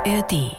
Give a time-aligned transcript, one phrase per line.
[0.00, 0.56] ARD.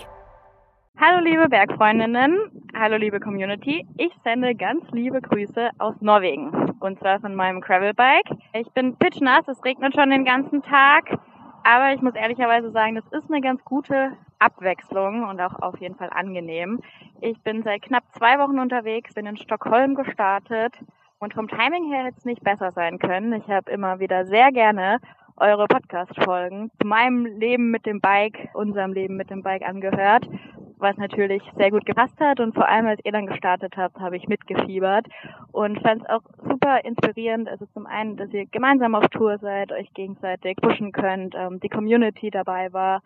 [1.00, 3.88] Hallo liebe Bergfreundinnen, hallo liebe Community.
[3.98, 8.30] Ich sende ganz liebe Grüße aus Norwegen und zwar von meinem Gravelbike.
[8.54, 11.18] Ich bin pitchnass, es regnet schon den ganzen Tag,
[11.64, 15.96] aber ich muss ehrlicherweise sagen, das ist eine ganz gute Abwechslung und auch auf jeden
[15.96, 16.80] Fall angenehm.
[17.22, 20.76] Ich bin seit knapp zwei Wochen unterwegs, bin in Stockholm gestartet
[21.18, 23.34] und vom Timing her hätte es nicht besser sein können.
[23.34, 25.00] Ich habe immer wieder sehr gerne
[25.42, 30.30] eure Podcast-Folgen zu meinem Leben mit dem Bike, unserem Leben mit dem Bike angehört,
[30.78, 34.18] was natürlich sehr gut gepasst hat und vor allem als ihr dann gestartet habt, habe
[34.18, 35.08] ich mitgefiebert
[35.52, 37.50] und fand es auch super inspirierend.
[37.50, 41.70] Also zum einen, dass ihr gemeinsam auf Tour seid, euch gegenseitig pushen könnt, ähm, die
[41.70, 43.02] Community dabei war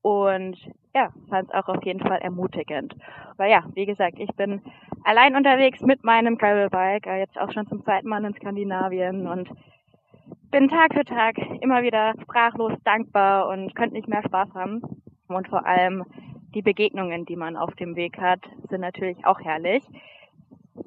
[0.00, 0.56] und
[0.94, 2.94] ja, fand es auch auf jeden Fall ermutigend.
[3.36, 4.62] Weil ja, wie gesagt, ich bin
[5.02, 9.50] allein unterwegs mit meinem Gravelbike, äh, jetzt auch schon zum zweiten Mal in Skandinavien und
[10.54, 14.82] bin Tag für Tag immer wieder sprachlos dankbar und könnte nicht mehr Spaß haben.
[15.26, 16.04] Und vor allem
[16.54, 18.38] die Begegnungen, die man auf dem Weg hat,
[18.70, 19.82] sind natürlich auch herrlich.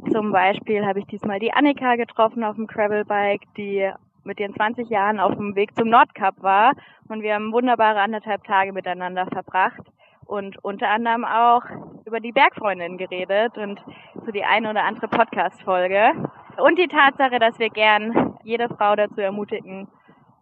[0.09, 3.91] Zum Beispiel habe ich diesmal die Annika getroffen auf dem Gravelbike, die
[4.23, 6.71] mit ihren 20 Jahren auf dem Weg zum Nordkap war
[7.09, 9.83] und wir haben wunderbare anderthalb Tage miteinander verbracht
[10.25, 11.63] und unter anderem auch
[12.05, 13.81] über die Bergfreundin geredet und
[14.25, 16.13] so die eine oder andere Podcast-Folge.
[16.57, 19.89] Und die Tatsache, dass wir gern jede Frau dazu ermutigen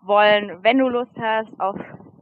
[0.04, 1.76] wollen, wenn du Lust hast, auf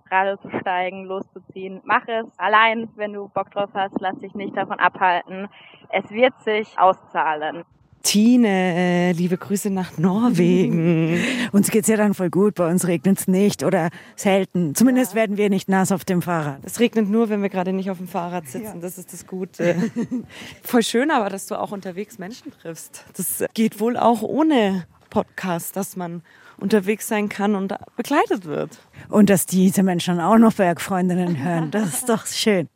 [0.10, 4.56] Rade zu steigen, loszuziehen, mach es allein, wenn du Bock drauf hast, lass dich nicht
[4.56, 5.50] davon abhalten.
[5.90, 7.66] Es wird sich auszahlen.
[8.04, 11.20] Tine, äh, liebe Grüße nach Norwegen.
[11.52, 14.76] Uns geht's ja dann voll gut, bei uns regnet's nicht oder selten.
[14.76, 15.22] Zumindest ja.
[15.22, 16.60] werden wir nicht nass auf dem Fahrrad.
[16.64, 18.76] Es regnet nur, wenn wir gerade nicht auf dem Fahrrad sitzen.
[18.76, 18.82] Ja.
[18.82, 19.90] Das ist das Gute.
[20.64, 23.06] voll schön aber, dass du auch unterwegs Menschen triffst.
[23.16, 26.24] Das geht wohl auch ohne Podcast, dass man
[26.58, 28.80] unterwegs sein kann und begleitet wird.
[29.10, 31.70] Und dass diese Menschen auch noch Bergfreundinnen hören.
[31.70, 32.68] Das ist doch schön.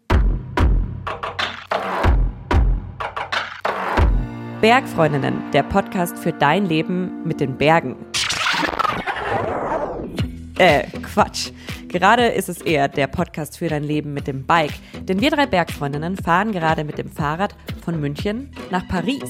[4.61, 7.95] Bergfreundinnen, der Podcast für dein Leben mit den Bergen.
[10.59, 11.51] Äh, Quatsch.
[11.87, 14.73] Gerade ist es eher der Podcast für dein Leben mit dem Bike.
[15.01, 19.23] Denn wir drei Bergfreundinnen fahren gerade mit dem Fahrrad von München nach Paris.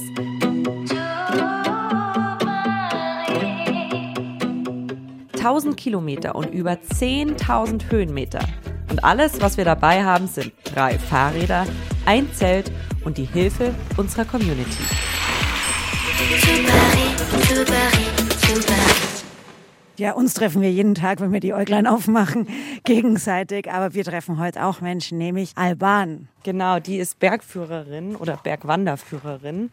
[5.47, 8.41] Tausend Kilometer und über 10.000 Höhenmeter.
[8.89, 11.65] Und alles, was wir dabei haben, sind drei Fahrräder,
[12.05, 12.69] ein Zelt
[13.05, 14.83] und die Hilfe unserer Community.
[19.95, 22.49] Ja, uns treffen wir jeden Tag, wenn wir die Äuglein aufmachen,
[22.83, 23.71] gegenseitig.
[23.71, 26.27] Aber wir treffen heute auch Menschen, nämlich Alban.
[26.43, 29.71] Genau, die ist Bergführerin oder Bergwanderführerin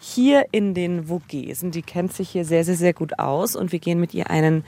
[0.00, 1.70] hier in den Vogesen.
[1.70, 3.54] Die kennt sich hier sehr, sehr, sehr gut aus.
[3.54, 4.64] Und wir gehen mit ihr einen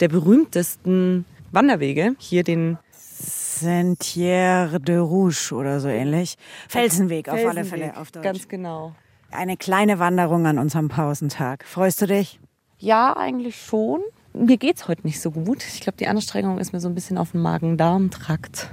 [0.00, 6.36] der berühmtesten Wanderwege, hier den Sentier de Rouge oder so ähnlich.
[6.68, 8.24] Felsenweg, Felsenweg auf alle Fälle auf Deutsch.
[8.24, 8.94] Ganz genau
[9.34, 11.64] eine kleine Wanderung an unserem Pausentag.
[11.64, 12.40] Freust du dich?
[12.78, 14.00] Ja, eigentlich schon.
[14.32, 15.64] Mir geht es heute nicht so gut.
[15.66, 18.70] Ich glaube, die Anstrengung ist mir so ein bisschen auf den Magen-Darm-Trakt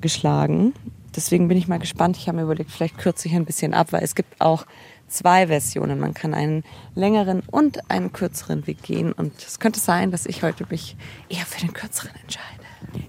[0.00, 0.72] geschlagen.
[1.14, 2.16] Deswegen bin ich mal gespannt.
[2.16, 4.66] Ich habe mir überlegt, vielleicht kürze ich ein bisschen ab, weil es gibt auch
[5.08, 5.98] zwei Versionen.
[5.98, 6.64] Man kann einen
[6.94, 9.12] längeren und einen kürzeren Weg gehen.
[9.12, 10.96] Und es könnte sein, dass ich heute mich
[11.28, 12.46] eher für den kürzeren entscheide.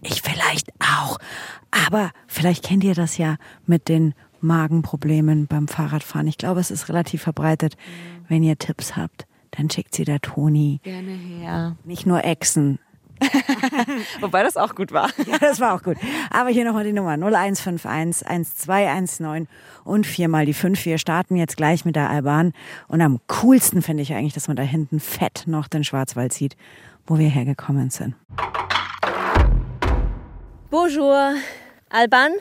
[0.01, 1.17] Ich vielleicht auch.
[1.71, 6.27] Aber vielleicht kennt ihr das ja mit den Magenproblemen beim Fahrradfahren.
[6.27, 7.75] Ich glaube, es ist relativ verbreitet.
[8.27, 10.79] Wenn ihr Tipps habt, dann schickt sie der Toni.
[10.83, 11.75] Gerne her.
[11.83, 12.79] Nicht nur Echsen.
[14.21, 15.09] Wobei das auch gut war.
[15.25, 15.97] Ja, das war auch gut.
[16.29, 19.47] Aber hier nochmal die Nummer 0151 1219
[19.83, 20.85] und viermal die 5.
[20.85, 22.53] Wir starten jetzt gleich mit der Alban.
[22.87, 26.55] Und am coolsten finde ich eigentlich, dass man da hinten fett noch den Schwarzwald sieht,
[27.05, 28.15] wo wir hergekommen sind.
[30.69, 31.33] Bonjour.
[31.89, 32.31] Alban?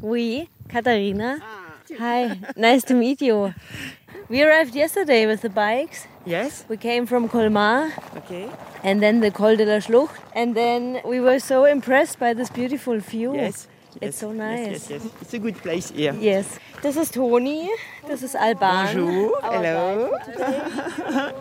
[0.00, 0.48] Oui.
[0.68, 1.36] Katharina.
[1.40, 1.62] Ah.
[1.98, 3.52] Hi, nice to meet you.
[4.32, 6.06] We arrived yesterday with the bikes.
[6.24, 6.64] Yes.
[6.66, 7.92] We came from Colmar.
[8.16, 8.48] Okay.
[8.82, 10.16] And then the Col de la Schlucht.
[10.34, 13.34] And then we were so impressed by this beautiful view.
[13.34, 13.68] Yes.
[14.00, 14.88] It's so nice.
[14.88, 15.12] Yes, yes, yes.
[15.20, 16.16] It's a good place here.
[16.18, 16.58] Yes.
[16.80, 17.68] This is Toni.
[18.06, 18.96] This is Alban.
[18.96, 19.36] Bonjour.
[19.42, 20.16] Hello.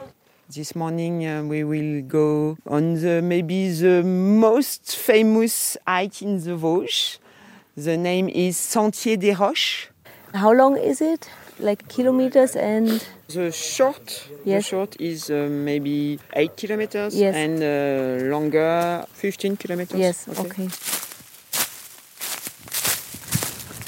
[0.54, 6.58] This morning uh, we will go on the maybe the most famous hike in the
[6.58, 7.20] Vosges.
[7.78, 9.91] The name is Sentier des Roches.
[10.34, 11.30] How long is it?
[11.60, 13.06] Like kilometers and?
[13.28, 14.64] The short, yes.
[14.64, 17.36] the short is uh, maybe 8 kilometers yes.
[17.36, 20.00] and uh, longer 15 kilometers.
[20.00, 20.42] Yes, okay.
[20.42, 20.70] okay.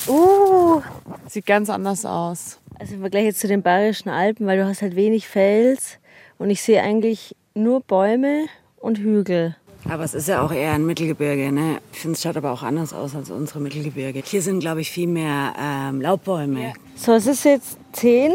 [0.07, 0.81] Uh,
[1.27, 2.59] sieht ganz anders aus.
[2.79, 5.97] Also im Vergleich jetzt zu den Bayerischen Alpen, weil du hast halt wenig Fels
[6.37, 8.47] und ich sehe eigentlich nur Bäume
[8.77, 9.55] und Hügel.
[9.89, 11.51] Aber es ist ja auch eher ein Mittelgebirge.
[11.51, 11.79] Ne?
[11.91, 14.21] Ich finde, es schaut aber auch anders aus als unsere Mittelgebirge.
[14.25, 16.73] Hier sind, glaube ich, viel mehr ähm, Laubbäume.
[16.95, 18.31] So, es ist jetzt 10.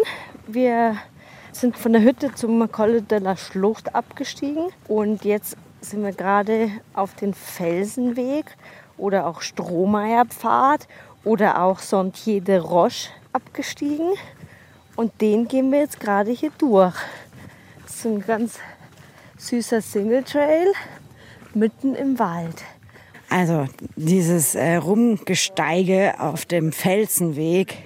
[0.46, 0.96] Wir
[1.52, 6.70] sind von der Hütte zum Colle de la Schlucht abgestiegen und jetzt sind wir gerade
[6.92, 8.44] auf den Felsenweg
[8.96, 10.86] oder auch Strohmeierpfad
[11.24, 14.12] oder auch Sentier de Roche abgestiegen
[14.96, 16.94] und den gehen wir jetzt gerade hier durch.
[17.84, 18.58] Das ist ein ganz
[19.38, 20.72] süßer Single Trail
[21.58, 22.62] mitten im Wald.
[23.30, 23.66] Also
[23.96, 27.76] dieses äh, Rumgesteige auf dem Felsenweg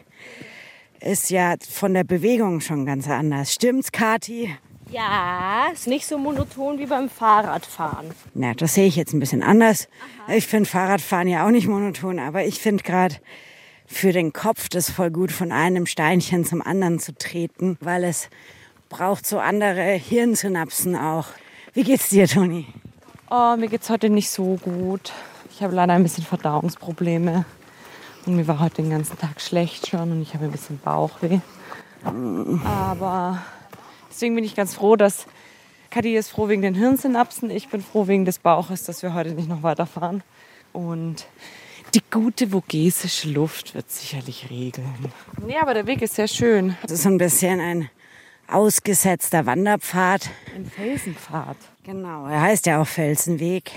[1.01, 3.53] ist ja von der Bewegung schon ganz anders.
[3.53, 4.55] Stimmt's, Kati?
[4.91, 8.11] Ja, ist nicht so monoton wie beim Fahrradfahren.
[8.35, 9.89] Na, das sehe ich jetzt ein bisschen anders.
[10.29, 13.17] Ich finde Fahrradfahren ja auch nicht monoton, aber ich finde gerade
[13.87, 18.29] für den Kopf das voll gut, von einem Steinchen zum anderen zu treten, weil es
[18.89, 21.29] braucht so andere Hirnsynapsen auch.
[21.73, 22.67] Wie geht's dir, Toni?
[23.35, 25.11] Oh, mir geht's heute nicht so gut.
[25.51, 27.47] Ich habe leider ein bisschen Verdauungsprobleme.
[28.27, 31.41] Und mir war heute den ganzen Tag schlecht schon und ich habe ein bisschen Bauchweh.
[32.05, 33.43] Aber
[34.11, 35.25] deswegen bin ich ganz froh, dass
[35.89, 37.49] Kadi ist froh wegen den Hirnsynapsen.
[37.49, 40.23] Ich bin froh wegen des Bauches, dass wir heute nicht noch weiterfahren.
[40.75, 41.25] Und
[41.95, 45.11] die gute vogesische Luft wird sicherlich regeln.
[45.47, 46.77] Nee, aber der Weg ist sehr schön.
[46.83, 47.89] Das ist ein bisschen ein
[48.47, 50.29] ausgesetzter Wanderpfad.
[50.55, 51.57] Ein Felsenpfad.
[51.85, 53.73] Genau, er heißt ja auch Felsenweg.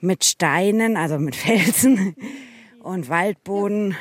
[0.00, 2.14] Mit Steinen, also mit Felsen
[2.82, 3.96] und Waldboden.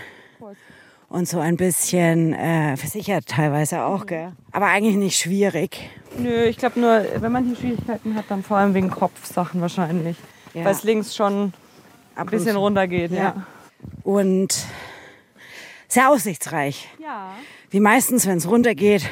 [1.07, 4.31] Und so ein bisschen äh, versichert teilweise auch, gell?
[4.51, 5.77] Aber eigentlich nicht schwierig.
[6.17, 10.17] Nö, ich glaube nur, wenn man hier Schwierigkeiten hat, dann vor allem wegen Kopfsachen wahrscheinlich.
[10.53, 10.65] Ja.
[10.65, 11.53] Weil es links schon
[12.15, 13.11] ein bisschen runter geht.
[13.11, 13.45] Ja.
[14.03, 14.65] Und
[15.87, 16.87] sehr aussichtsreich.
[17.01, 17.33] ja.
[17.69, 19.03] Wie meistens, wenn es runtergeht,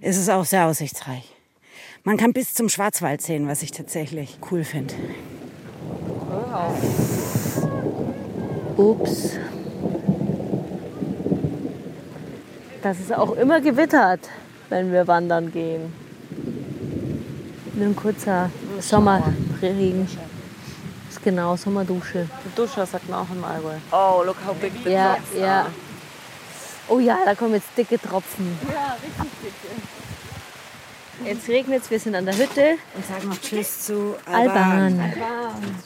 [0.00, 1.31] ist es auch sehr aussichtsreich.
[2.04, 4.94] Man kann bis zum Schwarzwald sehen, was ich tatsächlich cool finde.
[8.76, 9.36] Ups.
[12.82, 14.28] Das ist auch immer gewittert,
[14.68, 15.92] wenn wir wandern gehen.
[17.74, 18.50] Nur ein kurzer
[18.80, 20.08] Sommerregen.
[21.08, 22.28] Ist genau Sommerdusche.
[22.56, 23.76] Duscher sagt man auch im Allgäu.
[23.92, 25.60] Oh, look how big the Ja, drops ja.
[25.60, 25.70] are.
[26.88, 28.58] Oh ja, da kommen jetzt dicke Tropfen.
[28.68, 30.11] Ja, richtig dicke.
[31.24, 32.76] Jetzt regnet es, wir sind an der Hütte.
[32.94, 34.96] Und sag noch Tschüss zu Alban.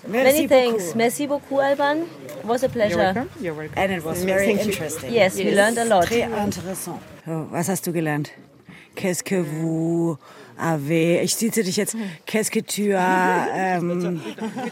[0.06, 0.94] Merci Many thanks.
[0.94, 1.98] Merci beaucoup, Alban.
[2.42, 3.26] Was a pleasure.
[3.76, 5.12] And it was very interesting.
[5.12, 6.06] Yes, we learned a lot.
[6.06, 7.00] Très intéressant.
[7.24, 8.30] So, was hast du gelernt?
[8.96, 10.16] Qu'est-ce que vous
[10.58, 11.22] avez?
[11.22, 11.96] Ich ziehe dich jetzt.
[12.26, 14.20] Qu'est-ce que tu as ähm,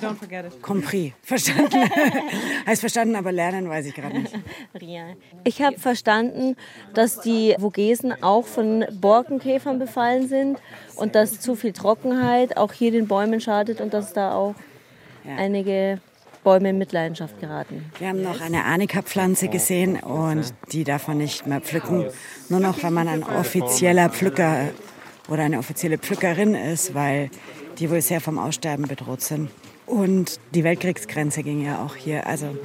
[0.00, 0.62] Don't forget it.
[0.62, 1.12] compris?
[1.22, 1.78] Verstanden?
[2.66, 4.34] heißt verstanden, aber lernen weiß ich gerade nicht.
[5.44, 6.56] Ich habe verstanden,
[6.94, 10.58] dass die Vogesen auch von Borkenkäfern befallen sind
[10.96, 14.54] und dass zu viel Trockenheit auch hier den Bäumen schadet und dass da auch
[15.36, 16.00] einige
[16.44, 17.84] Bäume in Mitleidenschaft geraten.
[17.98, 22.06] Wir haben noch eine Arnika-Pflanze gesehen und die darf man nicht mehr pflücken.
[22.48, 24.68] Nur noch, wenn man ein offizieller Pflücker
[25.28, 27.30] oder eine offizielle Pflückerin ist, weil
[27.78, 29.50] die wohl sehr vom Aussterben bedroht sind.
[29.86, 32.26] Und die Weltkriegsgrenze ging ja auch hier.
[32.26, 32.56] Also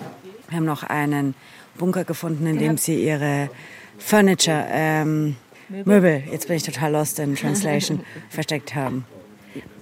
[0.50, 1.36] wir haben noch einen
[1.78, 3.50] Bunker gefunden, in dem sie ihre
[3.98, 5.36] Furniture, ähm,
[5.70, 9.06] Möbel, jetzt bin ich total lost in Translation, versteckt haben.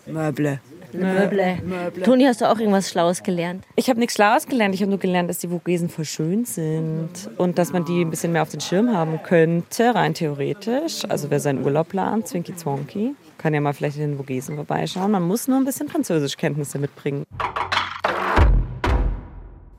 [0.05, 0.59] Möble.
[0.93, 1.57] Möble.
[2.03, 3.65] Toni, hast du auch irgendwas Schlaues gelernt?
[3.75, 4.75] Ich habe nichts Schlaues gelernt.
[4.75, 8.09] Ich habe nur gelernt, dass die Vogesen voll schön sind und dass man die ein
[8.09, 11.03] bisschen mehr auf den Schirm haben könnte, rein theoretisch.
[11.09, 15.11] Also wer seinen Urlaub plant, Zwinky Zwonky, kann ja mal vielleicht in den Vogesen vorbeischauen.
[15.11, 17.25] Man muss nur ein bisschen Französischkenntnisse mitbringen.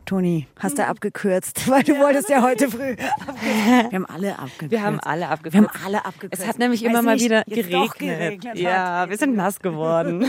[0.08, 2.92] Toni, hast du abgekürzt, weil du wolltest ja heute früh
[3.26, 3.90] abkürzen.
[3.90, 4.70] Wir haben alle abgekürzt.
[4.70, 5.68] Wir haben alle Wir abgekürzt.
[5.68, 6.42] haben alle abgekürzt.
[6.42, 7.98] Es hat nämlich immer mal wieder geregnet.
[7.98, 10.24] geregnet ja, wir sind nass geworden.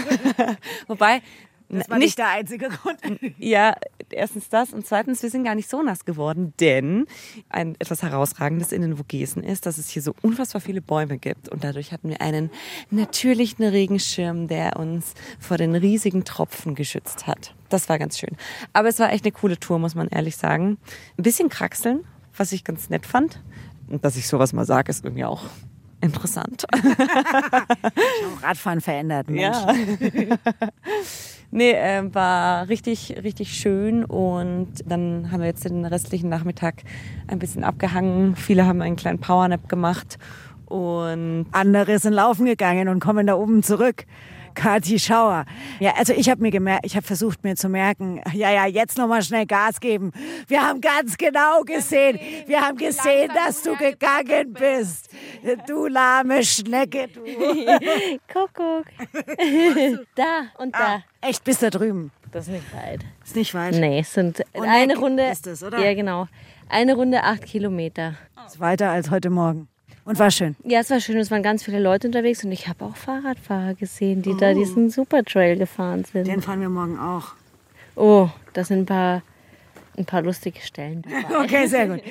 [0.87, 1.21] Wobei,
[1.69, 2.99] Das war nicht der einzige Grund.
[3.37, 3.75] Ja,
[4.09, 7.05] erstens das und zweitens, wir sind gar nicht so nass geworden, denn
[7.49, 11.47] ein etwas herausragendes in den Vogesen ist, dass es hier so unfassbar viele Bäume gibt
[11.49, 12.49] und dadurch hatten wir einen
[12.89, 17.53] natürlichen Regenschirm, der uns vor den riesigen Tropfen geschützt hat.
[17.69, 18.35] Das war ganz schön.
[18.73, 20.77] Aber es war echt eine coole Tour, muss man ehrlich sagen.
[21.17, 22.03] Ein bisschen kraxeln,
[22.35, 23.41] was ich ganz nett fand.
[23.87, 25.43] Und dass ich sowas mal sage, ist irgendwie auch
[26.01, 26.65] interessant.
[28.41, 29.57] Radfahren verändert Mensch.
[29.57, 29.75] Ja.
[31.51, 36.83] nee, äh, war richtig, richtig schön und dann haben wir jetzt den restlichen Nachmittag
[37.27, 38.35] ein bisschen abgehangen.
[38.35, 40.17] Viele haben einen kleinen Powernap gemacht
[40.65, 44.05] und Andere sind laufen gegangen und kommen da oben zurück.
[44.53, 45.45] Kati Schauer.
[45.79, 48.97] Ja, also ich habe mir gemerkt, ich habe versucht mir zu merken, ja, ja, jetzt
[48.97, 50.11] noch mal schnell Gas geben.
[50.47, 55.09] Wir haben ganz genau gesehen, wir haben gesehen, dass du gegangen bist.
[55.67, 57.21] Du lahme Schnecke, du.
[58.33, 58.85] Kuckuck.
[60.15, 61.03] da und da.
[61.21, 62.11] Echt bis da drüben.
[62.31, 63.05] Das ist nicht weit.
[63.23, 63.75] Ist nicht weit.
[63.75, 65.27] Nee, es sind Und eine Neck Runde.
[65.27, 65.79] ist es, oder?
[65.79, 66.27] Ja, genau.
[66.69, 68.15] Eine Runde acht Kilometer.
[68.45, 69.67] Ist weiter als heute Morgen.
[70.05, 70.55] Und war schön.
[70.63, 71.17] Ja, es war schön.
[71.17, 74.89] Es waren ganz viele Leute unterwegs und ich habe auch Fahrradfahrer gesehen, die da diesen
[74.89, 76.27] Supertrail gefahren sind.
[76.27, 77.33] Den fahren wir morgen auch.
[77.95, 79.21] Oh, das sind ein paar,
[79.97, 81.43] ein paar lustige Stellen dabei.
[81.43, 82.01] Okay, sehr gut.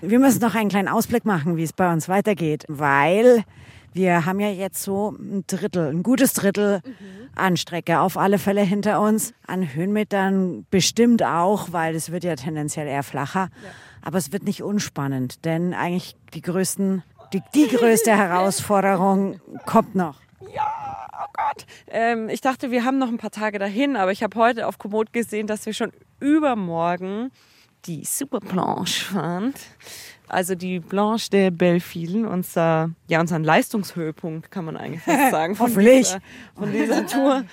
[0.00, 3.44] Wir müssen noch einen kleinen Ausblick machen, wie es bei uns weitergeht, weil
[3.92, 6.80] wir haben ja jetzt so ein Drittel, ein gutes Drittel
[7.36, 9.34] an Strecke auf alle Fälle hinter uns.
[9.46, 13.50] An Höhenmetern bestimmt auch, weil es wird ja tendenziell eher flacher.
[14.02, 20.20] Aber es wird nicht unspannend, denn eigentlich die größten, die, die größte Herausforderung kommt noch.
[20.40, 21.66] Oh Gott.
[21.88, 24.78] Ähm, ich dachte, wir haben noch ein paar Tage dahin, aber ich habe heute auf
[24.78, 27.30] Komoot gesehen, dass wir schon übermorgen
[27.86, 29.54] die Super Blanche fahren.
[30.28, 35.54] Also die Blanche de Belfilen, unser, ja, unseren Leistungshöhepunkt, kann man eigentlich fast sagen.
[35.54, 36.06] von Hoffentlich.
[36.08, 36.20] Dieser,
[36.56, 37.44] von dieser Tour.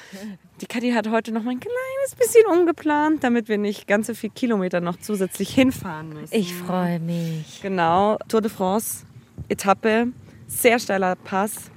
[0.61, 4.13] Die Kathi hat heute noch mal ein kleines bisschen umgeplant, damit wir nicht ganz so
[4.13, 6.33] viele Kilometer noch zusätzlich hinfahren müssen.
[6.33, 7.59] Ich freue mich.
[7.61, 9.05] Genau, Tour de France,
[9.51, 10.08] Etappe,
[10.48, 11.70] sehr steiler Pass.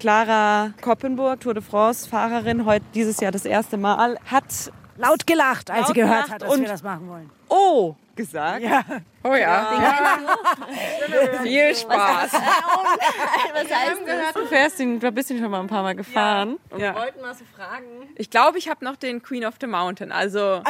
[0.00, 5.70] Clara Koppenburg, Tour de France, Fahrerin, heute dieses Jahr das erste Mal, hat Laut gelacht,
[5.70, 7.30] als Laut sie gehört hat, dass wir das machen wollen.
[7.48, 8.62] Oh gesagt.
[8.62, 8.82] Ja.
[9.22, 10.18] Oh ja.
[11.42, 12.32] Viel Spaß.
[12.32, 14.32] Was heißt das?
[14.34, 16.58] Du fährst ihn, da bist du schon mal ein paar Mal gefahren.
[16.76, 16.94] Ja.
[16.94, 17.84] wollten mal so fragen.
[18.16, 20.12] Ich glaube, ich habe noch den Queen of the Mountain.
[20.12, 20.62] Also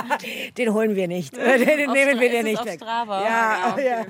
[0.58, 1.36] Den holen wir nicht.
[1.36, 2.80] Den, den nehmen wir dir nicht weg.
[2.80, 3.22] Strava.
[3.24, 4.04] Ja, ja.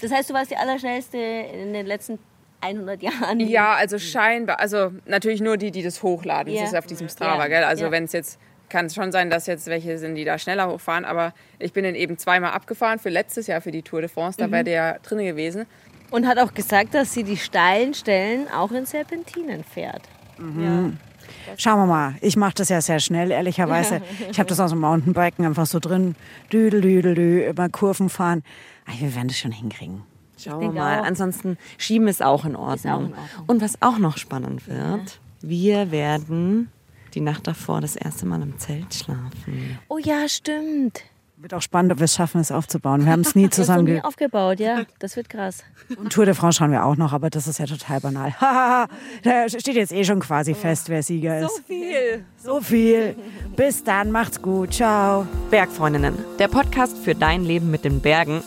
[0.00, 2.18] Das heißt, du warst die allerschnellste in den letzten
[2.60, 3.40] 100 Jahren.
[3.40, 4.58] ja, also scheinbar.
[4.60, 6.52] Also natürlich nur die, die das hochladen.
[6.52, 6.62] Ja.
[6.62, 7.48] Das ist auf diesem Strava, Ja.
[7.48, 7.64] gell?
[7.64, 7.90] Also Ja.
[7.90, 11.04] wenn es jetzt kann es schon sein, dass jetzt welche sind, die da schneller hochfahren.
[11.04, 14.38] Aber ich bin den eben zweimal abgefahren für letztes Jahr für die Tour de France.
[14.38, 15.66] Da wäre der drin gewesen.
[16.10, 20.02] Und hat auch gesagt, dass sie die steilen Stellen auch in Serpentinen fährt.
[21.56, 22.14] Schauen wir mal.
[22.20, 24.00] Ich mache das ja sehr schnell, ehrlicherweise.
[24.30, 26.14] Ich habe das aus dem Mountainbiken einfach so drin.
[26.52, 28.42] Düdel, düdel, dü, über Kurven fahren.
[28.86, 30.02] Ah, Wir werden das schon hinkriegen.
[30.38, 31.00] Schauen wir mal.
[31.00, 31.04] auch.
[31.04, 32.74] Ansonsten schieben ist auch in Ordnung.
[32.74, 33.44] Ist auch in Ordnung.
[33.46, 36.70] Und was auch noch spannend wird, wir werden
[37.14, 39.78] die Nacht davor das erste Mal im Zelt schlafen.
[39.88, 41.02] Oh ja, stimmt.
[41.36, 43.04] Wird auch spannend, ob wir es schaffen, es aufzubauen.
[43.04, 44.84] Wir haben es nie zusammen nie ge aufgebaut, ja.
[44.98, 45.62] Das wird krass.
[45.96, 48.32] Und Tour de France schauen wir auch noch, aber das ist ja total banal.
[48.40, 48.88] Hahaha,
[49.22, 51.62] da steht jetzt eh schon quasi fest, wer Sieger ist.
[51.66, 52.24] viel.
[52.42, 53.14] So viel.
[53.56, 54.72] Bis dann, macht's gut.
[54.72, 55.26] Ciao.
[55.50, 58.42] Bergfreundinnen, der Podcast für dein Leben mit den Bergen.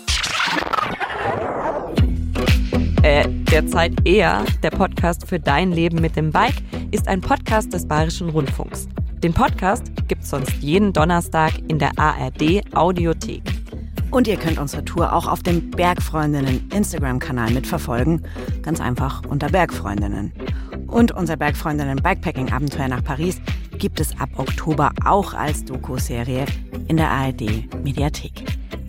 [3.04, 7.88] Äh, derzeit eher der Podcast für dein Leben mit dem Bike ist ein Podcast des
[7.88, 8.88] Bayerischen Rundfunks.
[9.24, 13.42] Den Podcast gibt's sonst jeden Donnerstag in der ARD Audiothek.
[14.12, 18.24] Und ihr könnt unsere Tour auch auf dem Bergfreundinnen Instagram-Kanal mitverfolgen.
[18.62, 20.32] Ganz einfach unter Bergfreundinnen.
[20.88, 23.42] Und unser Bergfreundinnen Bikepacking-Abenteuer nach Paris
[23.78, 26.46] gibt es ab Oktober auch als Doku-Serie
[26.88, 28.46] in der ARD-Mediathek.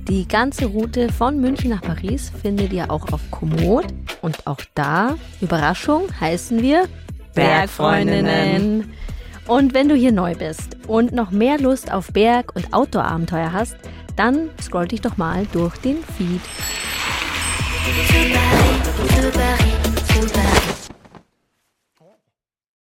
[0.09, 3.87] Die ganze Route von München nach Paris findet ihr auch auf Komoot.
[4.23, 6.89] Und auch da, Überraschung, heißen wir
[7.39, 8.93] Bergfreundinnen.
[9.47, 13.77] Und wenn du hier neu bist und noch mehr Lust auf Berg- und Outdoor-Abenteuer hast,
[14.17, 16.41] dann scroll dich doch mal durch den Feed.
[18.09, 19.57] Super, super,
[20.15, 20.58] super.